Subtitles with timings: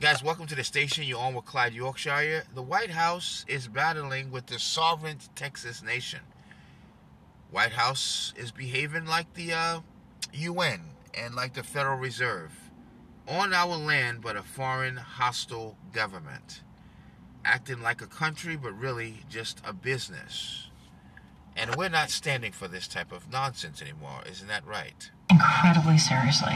[0.00, 1.04] Guys, welcome to the station.
[1.04, 2.44] You're on with Clyde Yorkshire.
[2.54, 6.20] The White House is battling with the sovereign Texas nation.
[7.50, 9.80] White House is behaving like the uh,
[10.32, 10.80] UN
[11.12, 12.70] and like the Federal Reserve
[13.28, 16.62] on our land, but a foreign hostile government.
[17.44, 20.68] Acting like a country, but really just a business.
[21.54, 24.22] And we're not standing for this type of nonsense anymore.
[24.26, 25.10] Isn't that right?
[25.30, 26.54] incredibly seriously.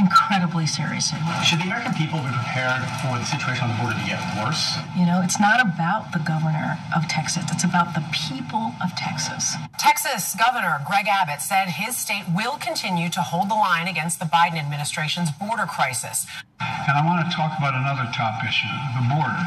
[0.00, 1.20] Incredibly seriously.
[1.44, 4.80] Should the American people be prepared for the situation on the border to get worse?
[4.96, 9.60] You know, it's not about the governor of Texas, it's about the people of Texas.
[9.78, 14.24] Texas Governor Greg Abbott said his state will continue to hold the line against the
[14.24, 16.24] Biden administration's border crisis.
[16.60, 19.44] And I want to talk about another top issue the border.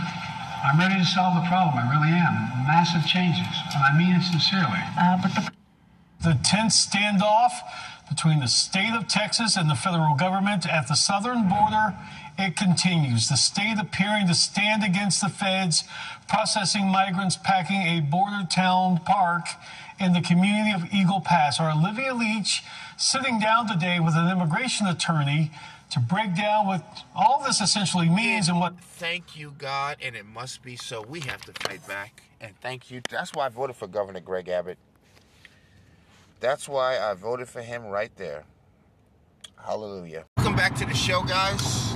[0.62, 1.82] I'm ready to solve the problem.
[1.82, 2.64] I really am.
[2.70, 3.50] Massive changes.
[3.74, 4.80] And I mean it sincerely.
[5.02, 5.50] Uh, but the
[6.24, 7.52] The tense standoff
[8.08, 11.98] between the state of Texas and the federal government at the southern border,
[12.40, 13.28] it continues.
[13.28, 15.84] The state appearing to stand against the feds,
[16.30, 19.48] processing migrants packing a border town park
[20.00, 21.60] in the community of Eagle Pass.
[21.60, 22.64] Our Olivia Leach
[22.98, 25.52] sitting down today with an immigration attorney
[25.92, 30.26] to break down what all this essentially means and what Thank you, God, and it
[30.26, 31.02] must be so.
[31.02, 32.24] We have to fight back.
[32.40, 33.02] And thank you.
[33.10, 34.78] That's why I voted for Governor Greg Abbott.
[36.44, 38.44] That's why I voted for him right there.
[39.66, 40.26] Hallelujah.
[40.36, 41.94] Welcome back to the show, guys.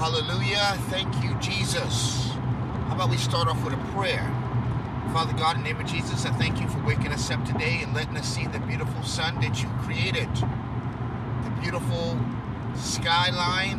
[0.00, 0.76] Hallelujah.
[0.90, 2.30] Thank you, Jesus.
[2.88, 4.28] How about we start off with a prayer?
[5.12, 7.78] Father God, in the name of Jesus, I thank you for waking us up today
[7.80, 12.18] and letting us see the beautiful sun that you created, the beautiful
[12.74, 13.78] skyline,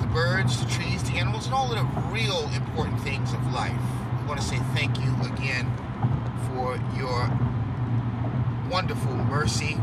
[0.00, 3.80] the birds, the trees, the animals, and all of the real important things of life.
[4.18, 5.72] I want to say thank you again
[6.46, 7.30] for your
[8.70, 9.76] wonderful mercy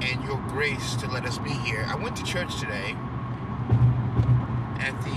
[0.00, 1.84] and your grace to let us be here.
[1.88, 2.94] I went to church today
[4.80, 5.14] at the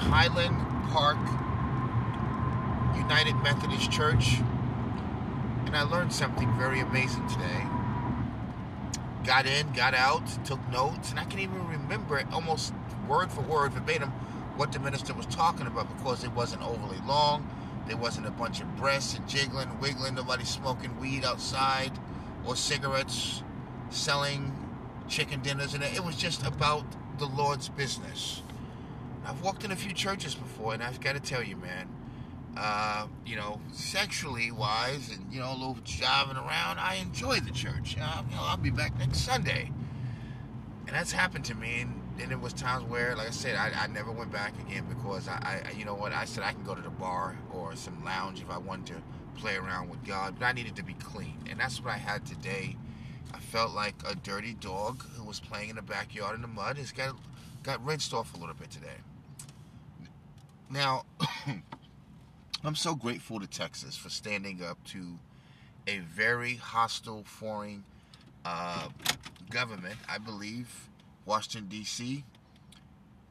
[0.00, 0.56] Highland
[0.90, 1.18] Park
[2.96, 4.38] United Methodist Church,
[5.66, 7.66] and I learned something very amazing today.
[9.24, 12.72] Got in, got out, took notes, and I can even remember it almost
[13.08, 14.10] word for word, verbatim,
[14.56, 17.48] what the minister was talking about because it wasn't overly long.
[17.86, 21.92] There wasn't a bunch of breasts and jiggling, wiggling, nobody smoking weed outside
[22.46, 23.42] or cigarettes,
[23.90, 24.52] selling
[25.08, 26.84] chicken dinners, and it was just about
[27.18, 28.42] the Lord's business.
[29.26, 31.88] I've walked in a few churches before, and I've got to tell you, man,
[32.56, 37.50] uh, you know, sexually wise, and you know, a little jiving around, I enjoy the
[37.50, 37.96] church.
[38.00, 39.70] Uh, you know, I'll be back next Sunday,
[40.86, 41.82] and that's happened to me.
[41.82, 44.84] And then there was times where, like I said, I, I never went back again
[44.88, 47.74] because I, I, you know what, I said I can go to the bar or
[47.74, 49.02] some lounge if I wanted to
[49.40, 52.24] play around with God, but I needed to be clean, and that's what I had
[52.24, 52.76] today.
[53.32, 56.78] I felt like a dirty dog who was playing in the backyard in the mud.
[56.78, 57.16] It's got
[57.64, 58.98] got rinsed off a little bit today.
[60.70, 61.04] Now,
[62.64, 65.18] I'm so grateful to Texas for standing up to
[65.86, 67.84] a very hostile foreign
[68.44, 68.88] uh,
[69.50, 69.96] government.
[70.08, 70.88] I believe
[71.26, 72.24] Washington D.C.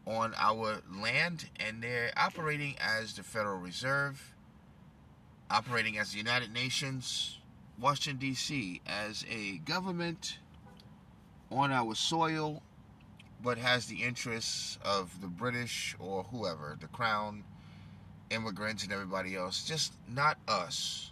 [0.06, 4.34] on our land, and they're operating as the Federal Reserve,
[5.50, 7.40] operating as the United Nations.
[7.80, 8.82] Washington D.C.
[8.86, 10.38] as a government
[11.52, 12.62] on our soil,
[13.44, 17.44] but has the interests of the British or whoever, the Crown,
[18.30, 19.68] immigrants, and everybody else.
[19.68, 21.12] Just not us.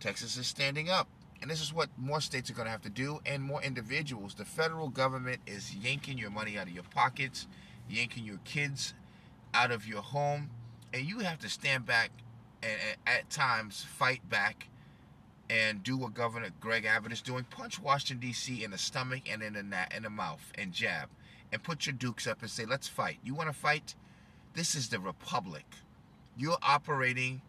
[0.00, 1.08] Texas is standing up.
[1.40, 4.34] And this is what more states are going to have to do, and more individuals.
[4.34, 7.46] The federal government is yanking your money out of your pockets,
[7.88, 8.94] yanking your kids
[9.54, 10.50] out of your home,
[10.92, 12.10] and you have to stand back
[12.62, 14.68] and, at times fight back
[15.48, 17.44] and do what Governor Greg Abbott is doing.
[17.44, 18.62] Punch Washington D.C.
[18.62, 21.08] in the stomach and in the na- in the mouth and jab,
[21.52, 23.94] and put your dukes up and say, "Let's fight." You want to fight?
[24.54, 25.64] This is the republic.
[26.36, 27.42] You're operating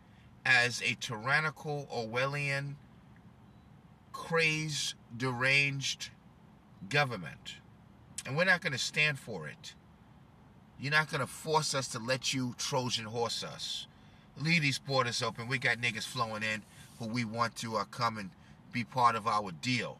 [0.45, 2.75] as a tyrannical Orwellian,
[4.11, 6.09] crazed, deranged
[6.89, 7.55] government,
[8.25, 9.73] and we're not going to stand for it.
[10.79, 13.87] You're not going to force us to let you Trojan horse us.
[14.39, 15.47] Leave these borders open.
[15.47, 16.63] We got niggas flowing in
[16.97, 18.31] who we want to uh, come and
[18.71, 19.97] be part of our deal.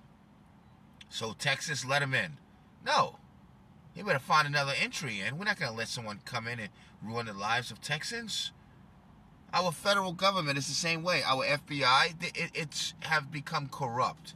[1.09, 2.37] So Texas, let them in.
[2.85, 3.17] No,
[3.95, 5.37] you better find another entry in.
[5.37, 6.69] We're not going to let someone come in and
[7.03, 8.51] ruin the lives of Texans.
[9.53, 11.23] Our federal government is the same way.
[11.23, 14.33] Our FBI, it, it's have become corrupt,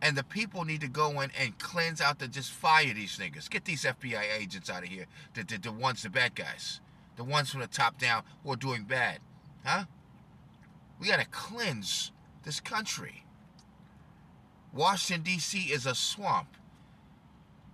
[0.00, 3.50] and the people need to go in and cleanse out the just fire these niggas.
[3.50, 5.06] Get these FBI agents out of here.
[5.34, 6.80] The, the, the ones, the bad guys,
[7.16, 9.18] the ones from the top down who are doing bad,
[9.64, 9.84] huh?
[10.98, 12.12] We got to cleanse
[12.44, 13.24] this country.
[14.72, 15.58] Washington, D.C.
[15.58, 16.48] is a swamp.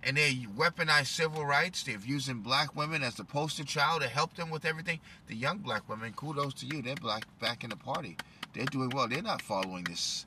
[0.05, 1.83] And they weaponize civil rights.
[1.83, 4.99] They're using black women as the poster child to help them with everything.
[5.27, 6.81] The young black women, kudos to you.
[6.81, 8.17] They're black back in the party.
[8.53, 9.07] They're doing well.
[9.07, 10.25] They're not following this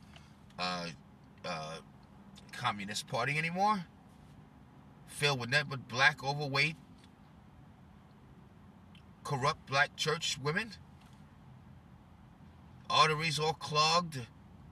[0.59, 0.87] uh,
[1.45, 1.77] uh,
[2.53, 3.85] communist party anymore.
[5.07, 6.77] Filled with nothing but black, overweight,
[9.25, 10.73] corrupt black church women.
[12.89, 14.21] Arteries all clogged.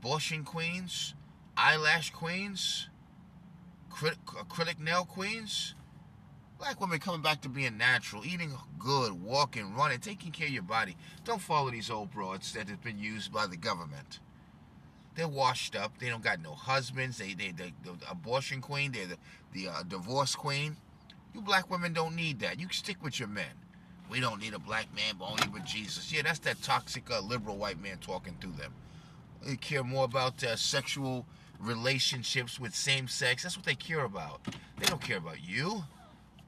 [0.01, 1.15] Abortion queens.
[1.57, 2.89] Eyelash queens
[3.95, 5.75] acrylic nail queens.
[6.59, 10.63] Black women coming back to being natural, eating good, walking, running, taking care of your
[10.63, 10.97] body.
[11.25, 14.21] Don't follow these old broads that have been used by the government.
[15.15, 15.99] They're washed up.
[15.99, 17.19] They don't got no husbands.
[17.19, 18.93] They they, they the abortion queen.
[18.93, 19.17] They're the
[19.53, 20.77] the uh, divorce queen.
[21.35, 22.61] You black women don't need that.
[22.61, 23.45] You stick with your men.
[24.11, 26.13] We don't need a black man, but only with Jesus.
[26.13, 28.73] Yeah, that's that toxic uh, liberal white man talking to them.
[29.45, 31.27] They care more about uh, sexual
[31.61, 33.43] relationships with same sex.
[33.43, 34.41] That's what they care about.
[34.79, 35.85] They don't care about you.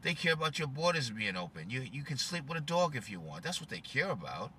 [0.03, 1.71] They care about your borders being open.
[1.71, 3.43] You you can sleep with a dog if you want.
[3.43, 4.53] That's what they care about.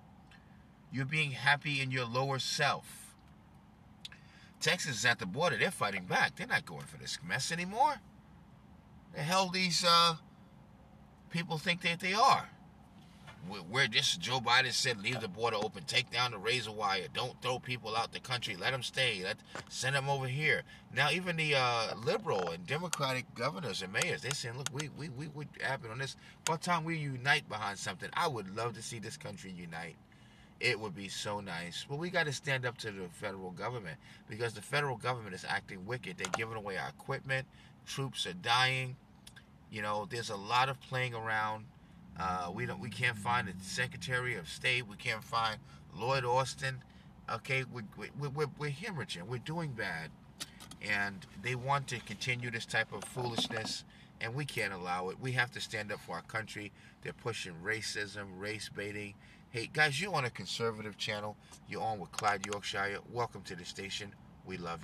[0.92, 3.14] You're being happy in your lower self.
[4.60, 5.56] Texas is at the border.
[5.56, 6.36] They're fighting back.
[6.36, 7.94] They're not going for this mess anymore.
[9.14, 10.16] The hell these uh,
[11.30, 12.48] people think that they are
[13.70, 17.40] where this Joe Biden said leave the border open, take down the razor wire, don't
[17.40, 19.36] throw people out the country, let them stay, let
[19.68, 20.62] send them over here.
[20.94, 25.08] Now even the uh, liberal and democratic governors and mayors, they're saying, look, we we
[25.10, 26.16] we would happen on this.
[26.44, 29.96] By time we unite behind something, I would love to see this country unite.
[30.60, 31.86] It would be so nice.
[31.88, 33.96] But we got to stand up to the federal government
[34.28, 36.18] because the federal government is acting wicked.
[36.18, 37.46] They're giving away our equipment.
[37.86, 38.96] Troops are dying.
[39.70, 41.66] You know, there's a lot of playing around
[42.18, 42.80] uh, we don't.
[42.80, 44.86] We can't find the Secretary of State.
[44.88, 45.58] We can't find
[45.94, 46.82] Lloyd Austin.
[47.32, 49.22] Okay, we, we, we're, we're hemorrhaging.
[49.26, 50.10] We're doing bad,
[50.82, 53.84] and they want to continue this type of foolishness,
[54.20, 55.20] and we can't allow it.
[55.20, 56.72] We have to stand up for our country.
[57.02, 59.14] They're pushing racism, race baiting.
[59.50, 61.36] Hey, guys, you're on a conservative channel.
[61.68, 62.98] You're on with Clyde Yorkshire.
[63.12, 64.14] Welcome to the station.
[64.44, 64.76] We love you.